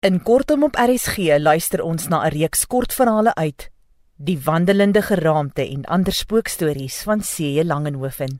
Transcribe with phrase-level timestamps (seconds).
[0.00, 3.70] In kortom op RSG luister ons na 'n reeks kortverhale uit
[4.16, 7.64] Die wandelende geraamte en ander spookstories van C.J.
[7.64, 8.38] Langenhoven.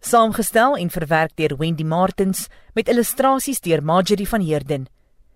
[0.00, 4.86] Saamgestel en verwerk deur Wendy Martins met illustrasies deur Marjorie van Heerden.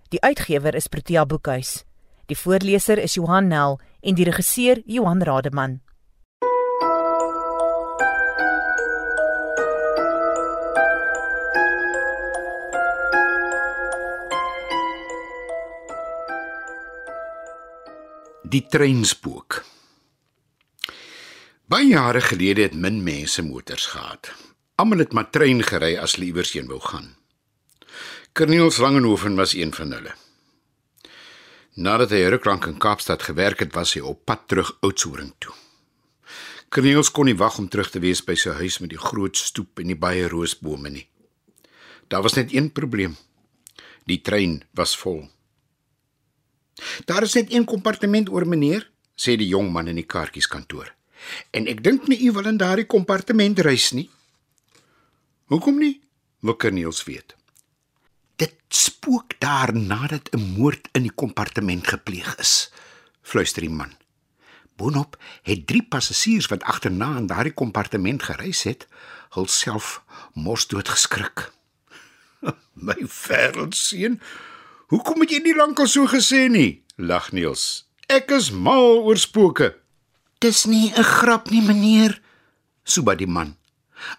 [0.09, 1.85] Die uitgewer is Protea Boekhuis.
[2.27, 5.81] Die voorleser is Johan Nel en die regisseur Johan Rademan.
[18.49, 19.59] Die treinspook.
[21.69, 24.31] Baie jare gelede het min mense motors gehad.
[24.81, 27.11] Almal het maar trein gery as hulle iewers heen wou gaan.
[28.33, 30.17] Cornelis Langenhoven was een van hulle.
[31.77, 35.53] Nadat hy ruklank in Kaapstad gewerk het, was hy op pad terug Oudtshoorn toe.
[36.73, 39.85] Cornelis kon nie wag om terug te wees by sy huis met die groot stoep
[39.85, 41.09] en die baie roosbome nie.
[42.09, 43.21] Daar was net een probleem.
[44.09, 45.27] Die trein was vol.
[47.05, 50.93] Daar is net een kompartement oor meneer, sê die jong man in die kaartjieskantoor.
[51.51, 54.09] En ek dink nie u wil in daardie kompartement reis nie.
[55.51, 56.01] Hoekom nie?
[56.45, 57.35] Wil Corneels weet.
[58.39, 62.71] Dit spook daar nadat 'n moord in die kompartement gepleeg is,
[63.23, 63.97] fluister die man.
[64.77, 68.87] Boonop het drie passasiers wat agterna in daardie kompartement gereis het,
[69.35, 70.03] hulself
[70.35, 71.51] mos dood geskrik.
[72.87, 74.21] My wêreldseun,
[74.89, 76.81] Hoekom het jy nie lankal so gesê nie?
[76.97, 77.85] lag Niels.
[78.09, 79.75] Ek is mal oor spooke.
[80.41, 82.21] Dis nie 'n grap nie, meneer,
[82.85, 83.57] soeba die man.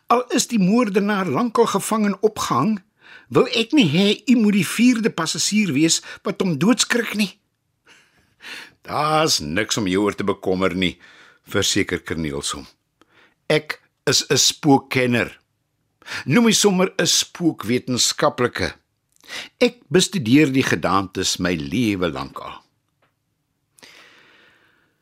[0.07, 2.83] Al is die moordenaar lankal gevang en opgehang,
[3.29, 7.39] wil ek nie hê u moet die vierde passasier wees wat hom doodskrik nie.
[8.81, 10.99] Daar's niks om jou oor te bekommer nie,
[11.47, 12.67] verseker Kerniels hom.
[13.47, 15.39] Ek is 'n spookkenner.
[16.25, 18.73] Noem my sommer 'n spookwetenskaplike.
[19.61, 22.57] Ek bestudeer die gedaantes my lewe lank al.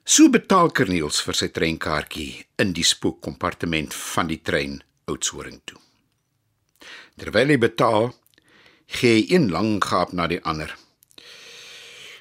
[0.08, 2.30] So betaal Kerniels vir sy treinkaartjie
[2.64, 4.80] in die spookkompartement van die trein
[5.12, 5.80] Oudtshoorn toe.
[7.20, 8.12] Terwyl hy betaal,
[8.88, 10.72] gee hy een lang gaap na die ander.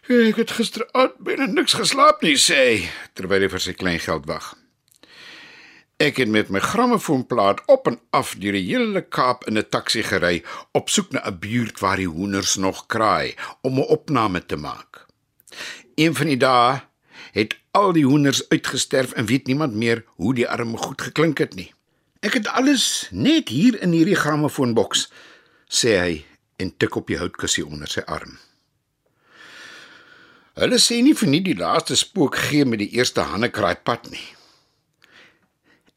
[0.06, 2.76] Ek het gisteraand binne niks geslaap nie, sê hy
[3.18, 4.54] terwyl hy vir sy klein geld wag.
[5.96, 10.02] Ek het met my grammofoonplaat op en af deur die hele Kaap in 'n taxi
[10.02, 14.56] gery op soek na 'n buurt waar die hoenders nog kraai om 'n opname te
[14.56, 15.06] maak.
[15.94, 16.80] Een van die dae
[17.32, 21.54] het al die hoenders uitgesterf en weet niemand meer hoe die arme goed geklink het
[21.54, 21.72] nie.
[22.20, 25.08] Ek het alles net hier in hierdie grammofoonboks,
[25.68, 26.24] sê hy
[26.56, 28.38] en tik op die houtkussie onder sy arm.
[30.54, 34.35] Hulle sê nie vir nie die laaste spook gee met die eerste hannekraai pad nie.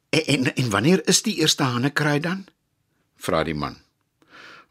[0.09, 2.47] En, en en wanneer is die eerste hannekraai dan?
[3.19, 3.77] vra die man.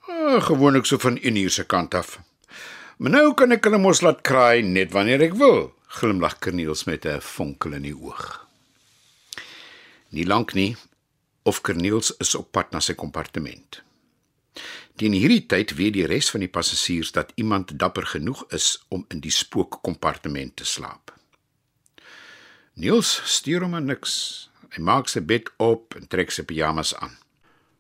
[0.09, 2.19] Oh, gewoonlik so van 1 uur se kant af.
[2.99, 5.69] Maar nou kan ek hulle mos laat kraai net wanneer ek wil,
[6.01, 8.47] glimlag Kerniels met 'n vonkel in die oog.
[10.11, 10.77] Nie lank nie
[11.43, 13.83] of Kerniels is op pad na sy kompartement.
[14.97, 19.05] Teen hierdie tyd weet die res van die passasiers dat iemand dapper genoeg is om
[19.09, 21.15] in die spookkompartement te slaap.
[22.75, 27.17] Niels stuur hom niks Hy maak sy bed op en trek sy pyjamas aan.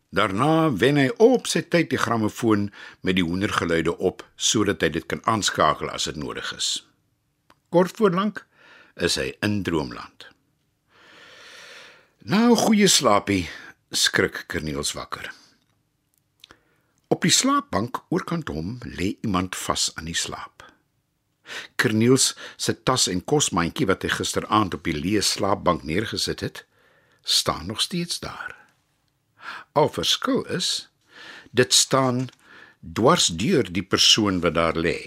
[0.08, 2.70] Daarna wen hy op sy tyd die grammofoon
[3.04, 6.70] met die hoendergeluide op sodat hy dit kan aanskakel as dit nodig is.
[7.68, 8.46] Kort voor lank
[8.96, 10.30] is hy in droomland.
[12.28, 13.44] Nou goeie slaapie,
[13.92, 15.28] skrik Kerniels wakker.
[17.08, 20.64] Op die slaapbank oorkant hom lê iemand vas aan die slaap.
[21.80, 26.64] Kerniels se tas en kosmandjie wat hy gisteraand op die leë slaapbank neergesit het,
[27.28, 28.56] staan nog steeds daar.
[29.72, 30.88] Al verskil is
[31.50, 32.28] dit staan
[32.80, 34.98] dwars deur die persoon wat daar lê.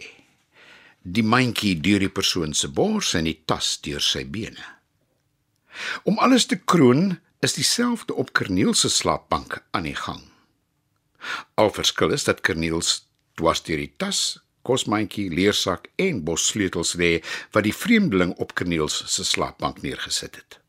[1.01, 4.65] Die mandjie deur die persoon se bors en die tas deur sy bene.
[6.03, 10.21] Om alles te kroon is dieselfde op Kerniels se slaapbank aan die gang.
[11.57, 13.07] Al verskil is dat Kerniels
[13.39, 17.15] dwars deur die tas, kosmandjie, leersak en bos sleutels lê
[17.56, 20.61] wat die vreemdeling op Kerniels se slaapbank neergesit het.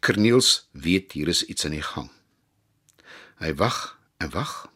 [0.00, 2.10] Kerniels weet hier is iets aan die gang.
[3.38, 4.70] Hy wag en wag.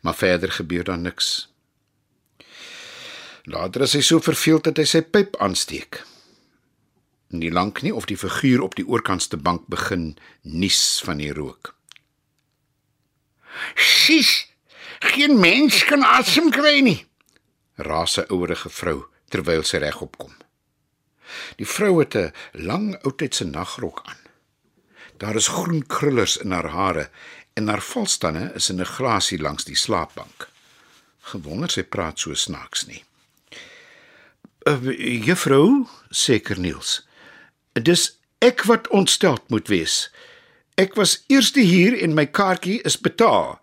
[0.00, 1.54] Maar verder gebeur daar niks.
[3.44, 6.00] Later is hy so verveeld dat hy sy pyp aansteek.
[7.34, 11.74] Nie lank nie of die figuur op die oorkantste bank begin nies van die rook.
[13.74, 14.46] "Sis,
[15.00, 17.06] geen mens kan asem kry nie,"
[17.76, 20.43] raas 'n ouerige vrou terwyl sy regop kom.
[21.56, 24.22] Die vrou het 'n lang oudtydse nagrok aan.
[25.16, 27.10] Daar is groen krullers in haar hare
[27.54, 30.48] en haar valstande is in 'n glasie langs die slaapbank.
[31.20, 33.04] Gewonder sy praat so snaaks nie.
[34.66, 37.06] Uh, juffrou, seker Niels.
[37.72, 40.10] Dis ek wat ontsteld moet wees.
[40.74, 43.60] Ek was eerste hier en my kaartjie is betaal.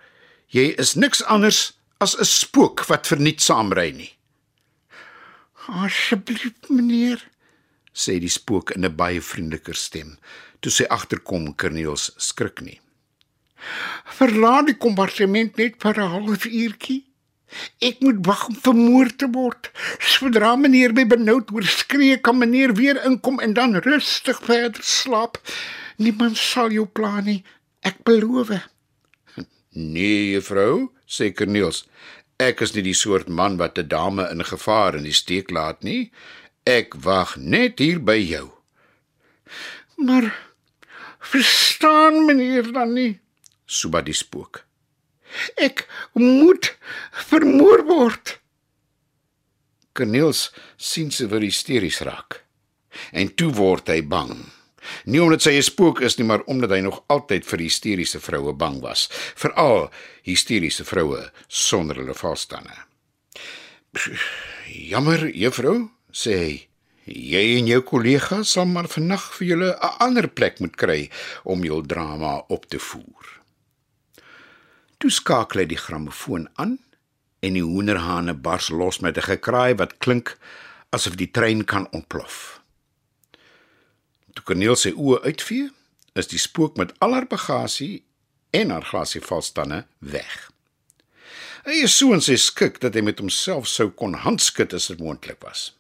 [0.48, 4.14] Jy is niks anders as 'n spook wat verniet saamry nie.
[5.68, 7.30] Asseblief meneer,
[7.94, 10.18] sê die spook in 'n baie vriendeliker stem,
[10.62, 12.80] toe sy agterkom Corneels skrik nie.
[14.18, 17.06] Verlaat die kompartement net vir 'n halfuurtjie.
[17.84, 19.72] Ek moet wag om vermoor te word.
[20.00, 25.38] Sodra meneer my benoud oor skree, kan meneer weer inkom en dan rustig verder slaap.
[25.98, 27.44] Niemand sal jou pla nie.
[27.84, 28.54] Ek beloof.
[29.72, 31.86] Nee, juffrou, sê Corneels.
[32.42, 35.84] Ek is nie die soort man wat 'n dame in gevaar in die steek laat
[35.84, 36.12] nie.
[36.68, 38.52] Ek wag net hier by jou.
[39.98, 40.30] Maar
[41.20, 43.20] verstaan meneer dan nie?
[43.66, 44.62] Suba die spook.
[45.58, 46.74] Ek moet
[47.30, 48.38] vermoor word.
[49.98, 52.44] Corneels sien sy vir hysteries raak.
[53.12, 54.36] En toe word hy bang.
[55.06, 58.54] Nie omdat sy 'n spook is nie, maar omdat hy nog altyd vir hysteriese vroue
[58.54, 59.92] bang was, veral
[60.24, 62.74] hysteriese vroue sonder hulle valstande.
[64.68, 66.68] Jammer, juffrou, sê hy.
[67.12, 71.10] Jy en jou kollega sal maar vannag vir julle 'n ander plek moet kry
[71.44, 73.26] om jul drama op te voer.
[74.98, 76.78] Toe skakel hy die grammofoon aan
[77.42, 80.38] en die hoenderhane bars los met 'n gekraai wat klink
[80.90, 82.62] asof die trein kan ontplof.
[84.34, 85.70] Toe Corneel sy oë uitvee,
[86.14, 88.04] is die spook met al haar bagasie
[88.52, 90.52] en haar glasie valstande weg.
[91.66, 95.00] Hy is so in sy skik dat hy met homself sou kon handskud as dit
[95.00, 95.72] moontlik was.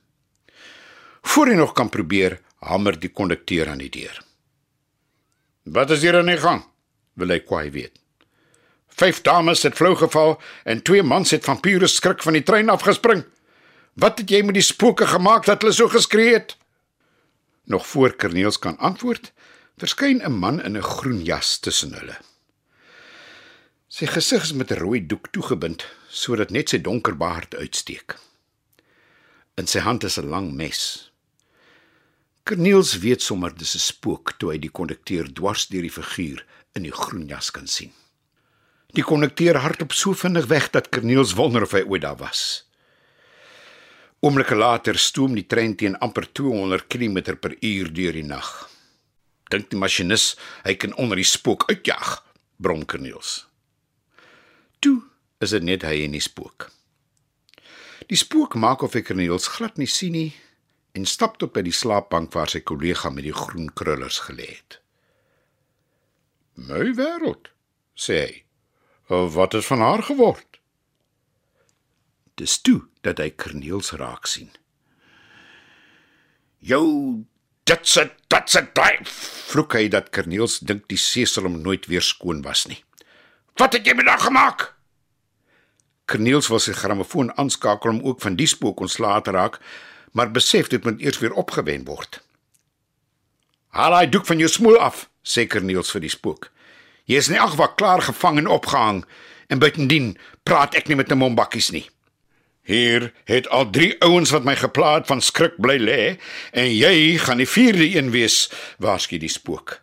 [1.21, 4.23] Voor hy nog kan probeer, hamer die kondukteur aan die deur.
[5.63, 6.65] "Wat is hier aan die gang?"
[7.13, 7.99] wil hy kwaai weet.
[8.87, 12.69] Vyf dames het flou geval en twee mans het van pure skrik van die trein
[12.69, 13.23] afgespring.
[13.93, 16.55] Wat het jy met die spooke gemaak dat hulle so geskree het?
[17.63, 19.31] Nog voor Corneels kan antwoord,
[19.77, 22.17] verskyn 'n man in 'n groen jas tussen hulle.
[23.87, 28.15] Sy gesig is met 'n rooi doek toegebind sodat net sy donker baard uitsteek.
[29.55, 31.10] In sy hand is 'n lang mes.
[32.43, 36.83] Corneels weet sommer dis 'n spook toe hy die kondukteur dwars deur die figuur in
[36.83, 37.91] die groen jas kan sien.
[38.97, 42.65] Die kondukteur hardop so vinnig weg dat Corneels wonder of hy ooit daar was.
[44.21, 48.69] Oomblikke later stoom die trein teen amper 200 km per uur deur die nag.
[49.49, 52.23] Dink die masjinis hy kan onder die spook uitjag,
[52.57, 53.45] brom Corneels.
[54.79, 55.01] Toe
[55.39, 56.71] is dit net hy en die spook.
[58.09, 60.33] Die spook maak of ek Corneels glad nie sien nie
[60.91, 64.79] en stap tot by die slaapbank waar sy kollega met die groen krullers gelê het.
[66.55, 67.51] "My wêreld,"
[67.95, 68.43] sê hy.
[69.07, 70.59] "Wat het van haar geword?"
[72.35, 74.51] Dis toe dat hy Kerniels raak sien.
[76.59, 77.25] "Jou
[77.63, 79.05] ditse ditse daai,"
[79.51, 82.83] vloek hy dat Kerniels dink die see sal hom nooit weer skoon was nie.
[83.55, 84.73] "Wat het jy met haar gemaak?"
[86.05, 89.61] Kerniels wil sy grammofoon aanskakel om ook van die spook ontslae te raak,
[90.11, 92.21] maar besef dit moet eers weer opgewen word.
[93.67, 96.51] "Haal hy doek van jou smoel af," sê Kerniels vir die spook.
[97.05, 99.05] "Jy is nie agwag klaar gevang en opgehang
[99.47, 101.89] en buitendien praat ek nie met 'n mombakkies nie."
[102.61, 106.19] Hier het al 3 ouens wat my geplaag van skrik bly lê
[106.51, 109.81] en jy gaan die vierde een wees, waarsku die spook.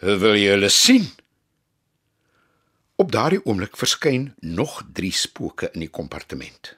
[0.00, 1.06] Wil jy hulle sien?
[2.96, 6.77] Op daardie oomblik verskyn nog 3 spooke in die kompartement.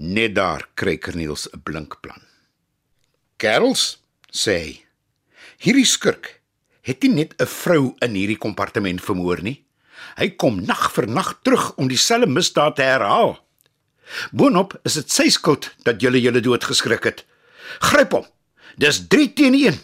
[0.00, 2.22] Net daar kry Corneels 'n blink plan.
[3.36, 4.02] "Kerels,"
[4.32, 4.84] sê hy.
[5.58, 6.40] "Hierdie skurk
[6.82, 9.64] het nie net 'n vrou in hierdie kompartement vermoor nie.
[10.16, 13.44] Hy kom nag vir nag terug om dieselfde misdaad te herhaal."
[14.32, 17.24] Boonop is dit sy skuld dat julle julle dood geskrik het.
[17.80, 18.26] Gryp hom.
[18.76, 19.78] Dis 3 teen 1.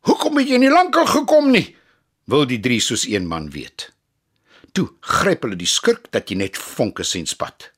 [0.00, 1.76] Hoekom het jy nie lankal gekom nie?
[2.26, 3.92] Wil die drie soos een man weet.
[4.72, 7.70] Toe gryp hulle die skurk dat jy net vonke sien spat.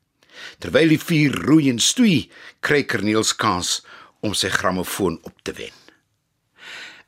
[0.63, 2.31] Terwyl die vier roei en stoei,
[2.61, 3.81] kry Corneels kans
[4.23, 5.75] om sy grammofoon op te wen.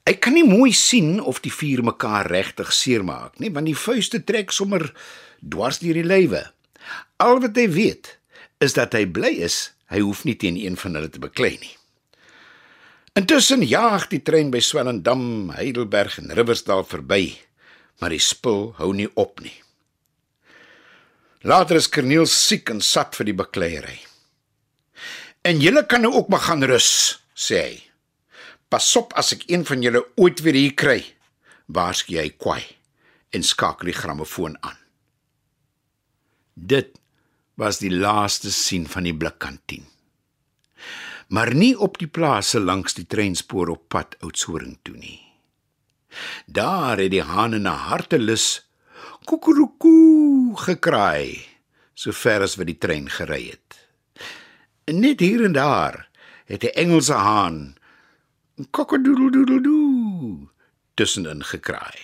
[0.05, 4.21] Ek kan nie mooi sien of die vier mekaar regtig seermaak nie, want die vuiste
[4.21, 4.91] trek sommer
[5.41, 6.43] dwars deur die lywe.
[7.25, 8.19] Al wat hy weet
[8.61, 11.73] is dat hy bly is hy hoef nie teen een van hulle te beklei nie.
[13.17, 17.37] Intussen jaag die trein by Swellendam, Heidelberg en Riversdal verby,
[18.03, 19.55] maar die spul hou nie op nie.
[21.45, 23.99] Later is Corneel siek en sat vir die bekleierery.
[25.45, 27.75] En julle kan nou ook maar gaan rus, sê hy.
[28.73, 31.03] Pas op as ek een van julle ooit weer hier kry,
[31.69, 32.65] waarsku hy kwaai
[33.37, 34.81] en skakel die grammofoon aan.
[36.57, 36.97] Dit
[37.61, 39.85] was die laaste sien van die blikkantien.
[41.29, 45.21] Maar nie op die plase langs die treinspoor op pad Oudtshoorn toe nie.
[46.47, 48.63] Daar het die hane na hartelus
[49.29, 50.24] koekeroekoe
[50.57, 51.47] gekraai
[51.95, 53.79] sover as wat die trein gery het.
[54.91, 56.09] Net hier en daar
[56.47, 57.75] het 'n Engelse haan
[58.71, 60.49] kokedoedeldoedeldoe
[60.95, 61.99] tussenin gekraai.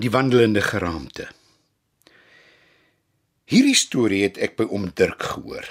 [0.00, 1.39] Die wandelende geraamte.
[3.50, 5.66] Hierdie storie het ek by oom Dirk gehoor.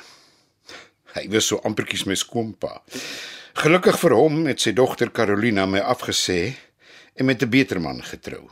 [1.15, 2.81] Hy was so amperkies my skoonpa.
[3.59, 6.57] Gelukkig vir hom het sy dogter Carolina my afgesê
[7.15, 8.51] en met 'n beter man getrou.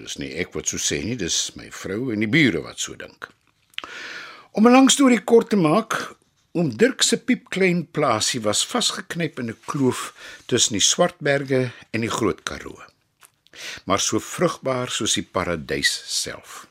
[0.00, 2.94] Dis nie ek wat so sê nie, dis my vrou en die bure wat so
[2.94, 3.28] dink.
[4.52, 6.16] Om 'n lang storie kort te maak,
[6.54, 10.14] oom Dirk se piepklein plaasie was vasgeknyp in 'n kloof
[10.46, 12.88] tussen die Swartberge en die Groot Karoo
[13.84, 16.67] maar so vrugbaar soos die paradys self.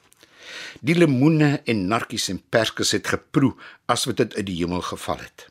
[0.82, 3.54] Die lemoene en narkies en perskes het geproe
[3.90, 5.48] as wat dit uit die hemel geval het.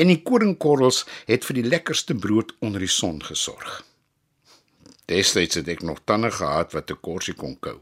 [0.00, 3.82] En die koringkorrels het vir die lekkerste brood onder die son gesorg.
[5.10, 7.78] Destyds het ek nog tande gehad wat 'n korsie kon kou.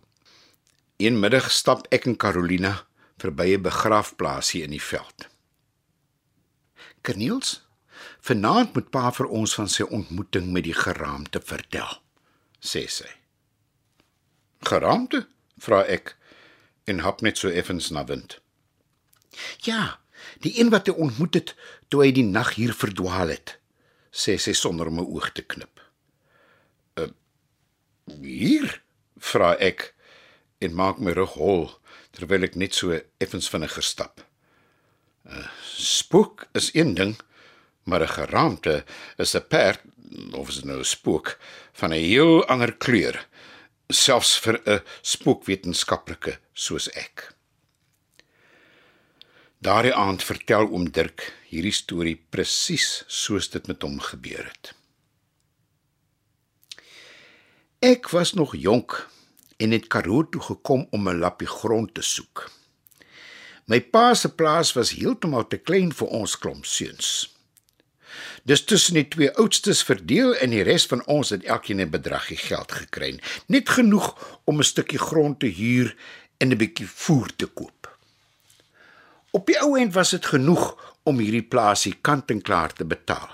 [0.96, 2.86] Een middag stap ek en Carolina
[3.18, 5.28] verby 'n begraafplaasie in die veld.
[7.02, 7.62] Corneels,
[8.20, 12.00] vanaand moet pa vir ons van sy ontmoeting met die geraamte vertel
[12.60, 13.08] sê sy.
[14.68, 15.26] Geraamte?
[15.60, 16.14] vra ek
[16.90, 18.38] en hap net so effens na wind.
[19.66, 20.00] Ja,
[20.44, 21.54] die een wat hy ontmoet het
[21.88, 23.56] toe hy die nag hier verdwaal het,
[24.10, 25.80] sê sy sonder om 'n oog te knip.
[26.98, 27.10] Uh,
[28.22, 28.80] hier?
[29.20, 29.92] vra ek
[30.64, 31.66] en maak my rug hol
[32.16, 34.24] terwyl ek net so effens vinniger stap.
[35.28, 37.14] uh, Spook is een ding,
[37.84, 38.84] maar 'n geraamte
[39.18, 39.80] is 'n perd
[40.32, 41.38] of is nou 'n spook
[41.72, 43.26] van 'n heel ander kleur
[43.92, 47.34] selfs vir 'n spookwetenskaplike soos ek.
[49.60, 54.72] Daardie aand vertel oom Dirk hierdie storie presies soos dit met hom gebeur het.
[57.80, 59.10] Ek was nog jonk
[59.56, 62.50] en het Karoo toe gekom om 'n lappie grond te soek.
[63.66, 67.28] My pa se plaas was heeltemal te klein vir ons klomp seuns.
[68.44, 72.36] Dis tussen die twee oudstes verdeel en die res van ons het elkeen 'n bedragie
[72.36, 75.96] geld gekry, net genoeg om 'n stukkie grond te huur
[76.38, 77.98] en 'n bietjie voer te koop.
[79.30, 83.30] Op die ou end was dit genoeg om hierdie plaasie kant en klaar te betaal.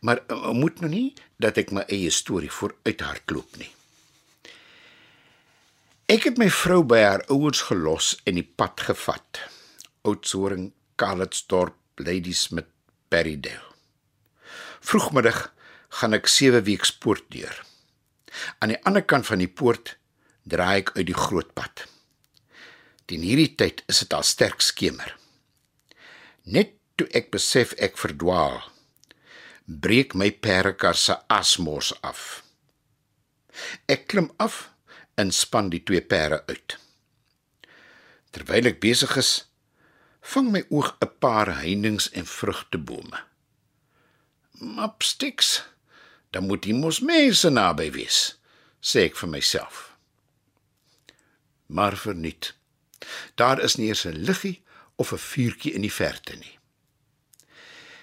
[0.00, 3.70] Maar uh, moet nou nie dat ek my eie storie vooruit hardloop nie.
[6.12, 9.40] Ek het my vrou by haar ouers gelos en die pad gevat.
[10.04, 12.71] Oudtshoorn, Calitzdorp, Ladysmith,
[13.12, 13.68] Berrydale.
[14.82, 15.52] Vroegmiddag
[16.00, 17.54] gaan ek 7 week poort deur.
[18.58, 19.96] Aan die ander kant van die poort
[20.48, 21.84] draai ek uit die groot pad.
[23.06, 25.12] Teen hierdie tyd is dit al sterk skemer.
[26.44, 28.58] Net toe ek besef ek verdwaal,
[29.66, 32.42] breek my perdekar se asmos af.
[33.86, 34.70] Ek klim af
[35.20, 36.78] en span die twee perde uit.
[38.32, 39.32] Terwyl ek besig is,
[40.22, 43.30] vang my oog 'n paar heininge en vrugtebome
[44.62, 45.64] mapsticks.
[46.30, 48.38] Dan moet die mos mense naby wees,
[48.80, 49.90] sê ek vir myself.
[51.66, 52.54] Maar verniet.
[53.34, 54.62] Daar is nie eens 'n liggie
[54.96, 56.58] of 'n vuurtjie in die verte nie.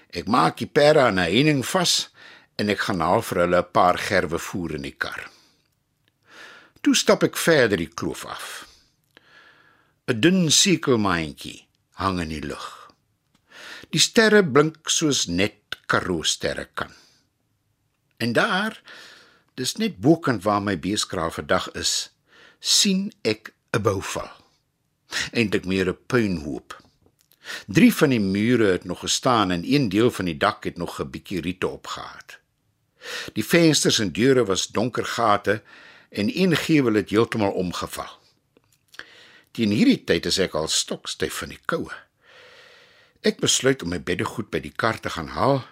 [0.09, 2.09] Ek maak die perde aan 'n heining vas
[2.55, 5.29] en ek gaan haal vir hulle 'n paar gerwe voer in die kar.
[6.81, 8.67] Toe stap ek verder die kloof af.
[10.07, 11.68] 'n Dun sekelmandjie
[11.99, 12.67] hang in die lug.
[13.91, 16.91] Die sterre blink soos net Karoo sterre kan.
[18.19, 18.77] En daar,
[19.59, 22.11] dis net bokant waar my beeskraal vandag is,
[22.59, 24.29] sien ek 'n bouval.
[25.31, 26.77] Eindelik meer 'n puinhoop.
[27.65, 30.99] Drie van die mure het nog gestaan en een deel van die dak het nog
[30.99, 32.39] 'n bietjie riete opgehad.
[33.33, 35.63] Die vensters en deure was donker gate
[36.09, 38.18] en een gevel het heeltemal omgeval.
[39.59, 41.91] Teen hierdie tyd is ek al stokstyf van die koue.
[43.27, 45.65] Ek besluit om my beddegoed by die kar te gaan haal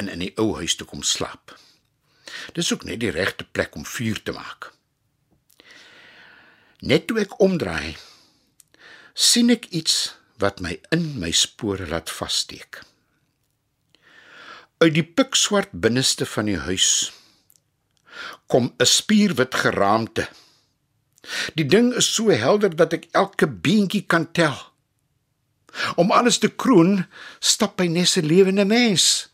[0.00, 1.52] en in die ou huis te kom slaap.
[2.56, 4.70] Dis ook net die regte plek om vuur te maak.
[6.80, 8.00] Net toe ek omdraai,
[9.12, 10.00] sien ek iets
[10.40, 12.80] wat my in my spore laat vassteek.
[14.80, 17.12] Uit die pikswart binneste van die huis
[18.48, 20.30] kom 'n spierwit geraamte.
[21.54, 24.56] Die ding is so helder dat ek elke beentjie kan tel.
[26.00, 27.06] Om alles te kroon,
[27.38, 29.28] stap hy net 'n lewende mens.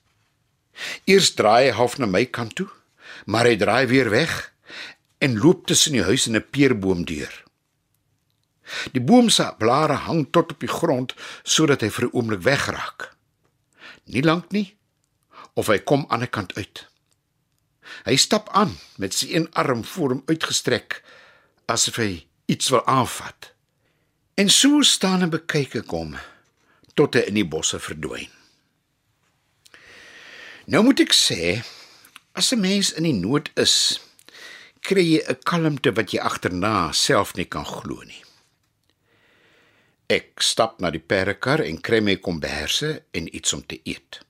[1.06, 2.68] Eers draai hy half na my kant toe,
[3.26, 4.52] maar hy draai weer weg
[5.18, 7.44] en loop tussen die huis en 'n peerboom deur.
[8.92, 13.14] Die boom se blare hang tot op die grond sodat hy vir 'n oomblik wegraak.
[14.04, 14.76] Nie lank nie
[15.54, 16.86] of hy kom aan die kant uit.
[18.04, 21.02] Hy stap aan met sy een arm voor hom uitgestrek
[21.66, 23.52] asof hy iets wil aanvat.
[24.34, 26.16] En so staan en bekyk ek hom
[26.94, 28.30] tot hy in die bosse verdwyn.
[30.70, 31.62] Nou moet ek sê,
[32.32, 34.00] as 'n mens in die nood is,
[34.80, 38.22] kry jy 'n kalmte wat jy agterna self nie kan glo nie.
[40.08, 44.20] Ek stap na die perdekar en kry my komberse en iets om te eet.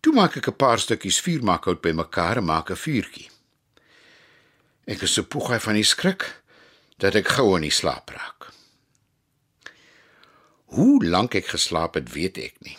[0.00, 3.29] Toe maak ek 'n paar stukkies vuurmakhout bymekaar en maak 'n vuurtjie.
[4.90, 6.24] Ek is so poeg van die skrik
[6.98, 8.48] dat ek gou in die slaap raak.
[10.74, 12.74] Hoe lank ek geslaap het, weet ek nie.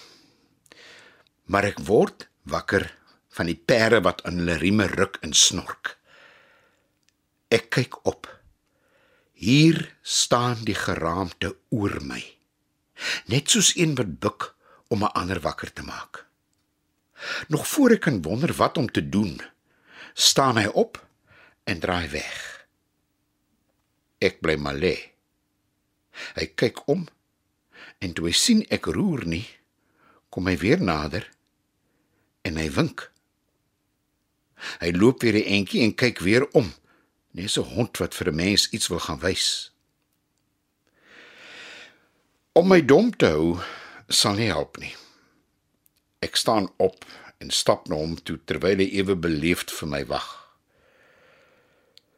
[1.47, 2.89] Maar ek word wakker
[3.31, 5.95] van die perde wat aan hulle rieme ruk en snork.
[7.51, 8.27] Ek kyk op.
[9.31, 12.21] Hier staan die geraamte oor my.
[13.31, 14.51] Net soos een wat buk
[14.91, 16.25] om 'n ander wakker te maak.
[17.47, 19.41] Nog voor ek kan wonder wat om te doen,
[20.13, 20.99] staan hy op
[21.71, 22.37] en draai weg.
[24.21, 24.95] Ek bly maar lê.
[26.35, 27.07] Hy kyk om
[28.01, 29.45] en toe hy sien ek roer nie,
[30.33, 31.25] kom hy weer nader
[32.47, 33.07] en hy wink.
[34.81, 36.73] Hy loop weer 'n entjie en kyk weer om,
[37.33, 39.71] net so 'n hond wat vir 'n mens iets wil gaan wys.
[42.53, 43.59] Om my dom te hou
[44.09, 44.95] sal nie help nie.
[46.19, 47.05] Ek staan op
[47.39, 50.40] en stap na hom toe terwyl hy ewe beleefd vir my wag.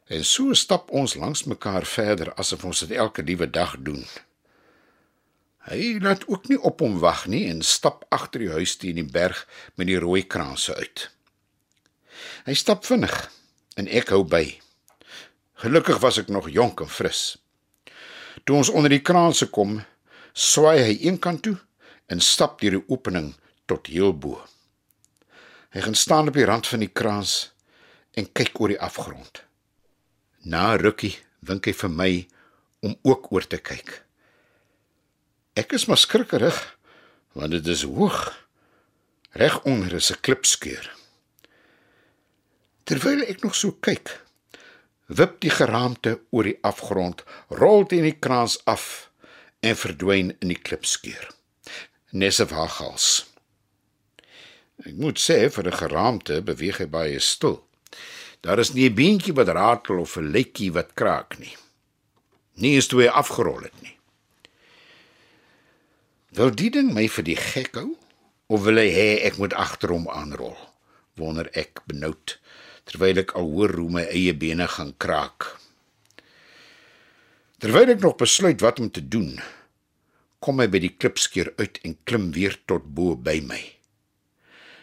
[0.04, 4.04] En so stap ons langs mekaar verder asof ons dit elke liewe dag doen.
[5.64, 9.06] Hy laat ook nie op hom wag nie en stap agter die huis teen die
[9.08, 9.46] berg
[9.80, 11.06] met die rooi kraanse uit.
[12.44, 13.14] Hy stap vinnig
[13.80, 14.44] en ek hou by.
[15.64, 17.38] Gelukkig was ek nog jonk en fris.
[18.44, 19.78] Toe ons onder die kraanse kom,
[20.36, 21.56] swaai hy eenkant toe
[22.12, 23.32] en stap deur die opening
[23.64, 24.36] tot heel bo.
[25.72, 27.54] Hy gaan staan op die rand van die kraans
[28.12, 29.40] en kyk oor die afgrond.
[30.44, 31.16] Na rukkie
[31.48, 32.10] wink hy vir my
[32.84, 34.02] om ook oor te kyk.
[35.56, 36.58] Ek is maar skrikkerig
[37.34, 38.18] want dit is hoog.
[39.34, 40.84] Reg onder is 'n klipskeur.
[42.84, 44.20] Terwyl ek nog so kyk,
[45.06, 49.10] wip die geraamte oor die afgrond, rol teen die kraans af
[49.60, 51.30] en verdwyn in die klipskeur.
[52.10, 53.26] Nesse vagals.
[54.84, 57.64] Ek moet sê vir 'n geraamte beweeg hy baie stil.
[58.44, 61.56] Daar is nie 'n beentjie wat ratel of 'n lekkie wat kraak nie.
[62.54, 63.96] Nie is toe hy afgerol het nie.
[66.28, 67.96] Wil die ding my vir die gek hou
[68.46, 70.56] of wil hy hê ek moet agter hom aanrol?
[71.16, 72.38] Wonder ek benoud
[72.84, 75.56] terwyl ek al hoor hoe my eie bene gaan kraak.
[77.58, 79.40] Terwyl ek nog besluit wat om te doen,
[80.38, 83.62] kom hy by die klipskeer uit en klim weer tot bo by my.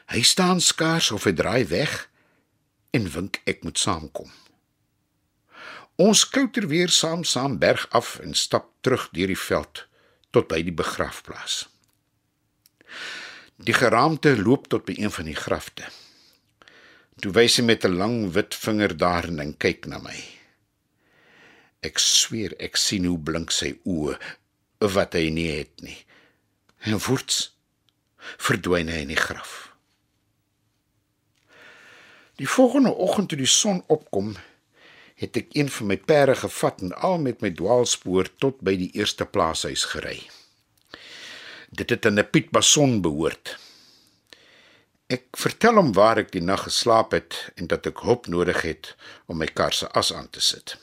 [0.10, 2.11] Hy staan skaars of hy draai weg
[2.91, 4.32] en wink ek moet saamkom.
[6.01, 9.86] Ons klouter weer saam saam berg af en stap terug deur die veld
[10.32, 11.65] tot by die begrafplaas.
[13.62, 15.86] Die geraamte loop tot by een van die grafte.
[17.21, 20.17] Toe wys hy met 'n lang wit vinger daarin en kyk na my.
[21.82, 24.17] Ek sweer ek sien hoe blink sy oë
[24.80, 25.97] wat hy nie het nie.
[26.80, 27.58] En voorts
[28.38, 29.70] verdwyn hy in die graf.
[32.41, 34.32] Die volgende oggend toe die son opkom,
[35.21, 38.88] het ek een van my perde gevat en al met my dwaalspoor tot by die
[38.97, 40.15] eerste plaashuis gery.
[41.69, 43.60] Dit het aan 'n Piet Bason behoort.
[45.08, 48.95] Ek vertel hom waar ek die nag geslaap het en dat ek hulp nodig het
[49.27, 50.77] om my kar se as aan te sit.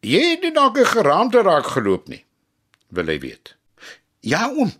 [0.00, 2.24] Jy het nie dalk 'n geraamte raak geloop nie,
[2.88, 3.56] wil hy weet.
[4.20, 4.72] Ja oom,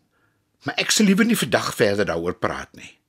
[0.65, 3.00] maar ek sal liewer nie vandag verder daaroor praat nie.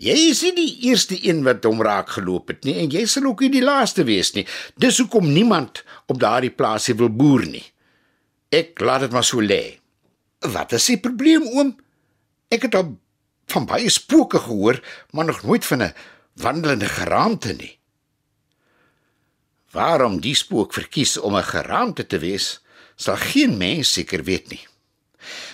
[0.00, 3.26] Jy is nie die eerste een wat hom raak geloop het nie en jy sal
[3.28, 4.46] ook nie die laaste wees nie.
[4.80, 7.64] Dis hoekom niemand op daardie plaasie wil boer nie.
[8.48, 9.76] Ek laat dit maar so lê.
[10.40, 11.74] Wat is die probleem oom?
[12.48, 12.96] Ek het al
[13.52, 14.80] van baie spooke gehoor,
[15.12, 15.94] maar nog nooit van 'n
[16.40, 17.78] wandelende geraamte nie.
[19.72, 22.60] Waarom die spook verkies om 'n geraamte te wees,
[22.96, 24.66] sal geen mens seker weet nie.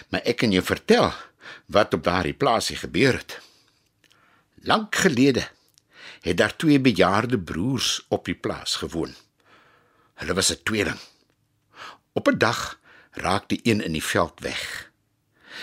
[0.08, 1.12] Maar ek kan jou vertel
[1.66, 3.47] wat op daardie plaasie gebeur het.
[4.62, 5.48] Lank gelede
[6.20, 9.14] het daar twee bejaarde broers op die plaas gewoon.
[10.14, 11.00] Hulle was 'n tweeling.
[12.12, 12.78] Op 'n dag
[13.10, 14.90] raak die een in die veld weg.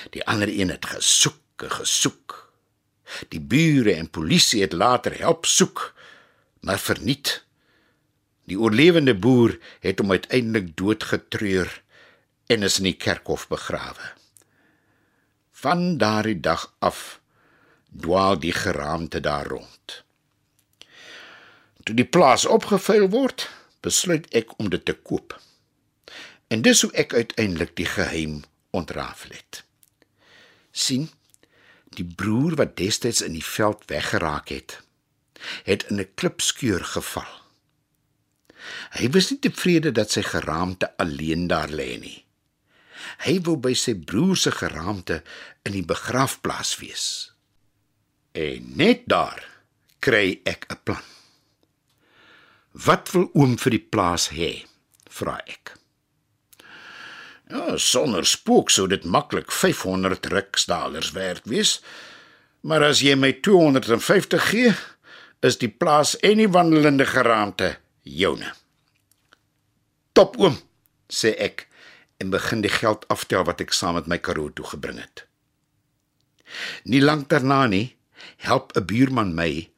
[0.10, 2.54] Die ander een het gesoek, gesoek.
[3.28, 5.94] Die bure en polisie het later help soek,
[6.60, 7.46] maar verniet.
[8.44, 11.84] Die oorlewende boer het hom uiteindelik doodgetreur
[12.46, 14.14] en is in die kerkhof begrawe.
[15.52, 17.22] Van daardie dag af
[18.02, 20.04] dwaal die geraamte daar rond.
[21.84, 23.50] Toe die plaas opgevuil word,
[23.86, 25.36] besluit ek om dit te koop.
[26.48, 28.42] En dis hoe ek uiteindelik die geheim
[28.76, 29.64] ontrafel het.
[30.76, 31.08] sien
[31.96, 34.82] die broer wat destyds in die veld weggeraak het,
[35.64, 37.32] het in 'n klipskeur geval.
[38.98, 42.26] Hy was nie tevrede dat sy geraamte alleen daar lê nie.
[43.26, 45.24] Hy wou by sy broer se geraamte
[45.64, 47.35] in die begrafplaas wees.
[48.36, 49.42] En net daar
[50.04, 51.04] kry ek 'n plan.
[52.72, 54.66] Wat wil oom vir die plaas hê?
[55.16, 55.76] vra ek.
[57.48, 61.82] Ja, sonder spook sou dit maklik 500 riksdalers werd wees.
[62.66, 64.74] Maar as jy my 250 gee,
[65.46, 68.52] is die plaas en die wandelende geraamte joune.
[70.18, 70.58] Top oom,
[71.12, 71.68] sê ek
[72.18, 75.26] en begin die geld aftel wat ek saam met my karoo toe gebring het.
[76.90, 77.96] Nie lank daarna nie,
[78.38, 79.70] help 'n buurman my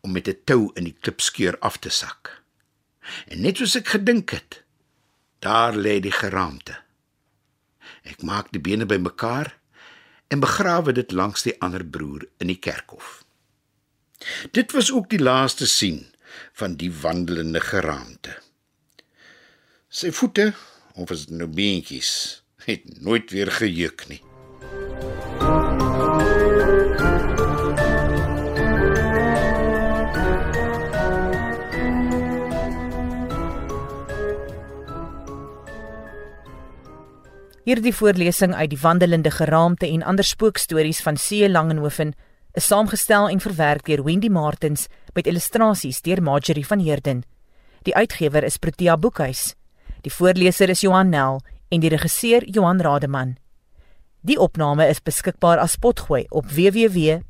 [0.00, 2.42] om met 'n tou in die klipskeur af te sak.
[3.28, 4.62] En net soos ek gedink het,
[5.38, 6.76] daar lê die geraamte.
[8.02, 9.58] Ek maak die bene bymekaar
[10.28, 13.24] en begrawe dit langs die ander broer in die kerkhof.
[14.50, 16.06] Dit was ook die laaste sien
[16.52, 18.38] van die wandelende geraamte.
[19.88, 20.52] Sy voete,
[20.94, 24.22] of is dit nou beentjies, het nooit weer gejuk nie.
[37.66, 41.30] Hierdie voorlesing uit die wandelende geraamte en ander spookstories van C.
[41.50, 42.14] Langenhoven
[42.54, 47.24] is saamgestel en verwerk deur Wendy Martins met illustrasies deur Marjorie van Heerden.
[47.82, 49.54] Die uitgewer is Protea Boekhuis.
[50.06, 53.36] Die voorleser is Johan Nel en die regisseur Johan Rademan.
[54.22, 57.24] Die opname is beskikbaar as potgooi op www.rsg.co.za.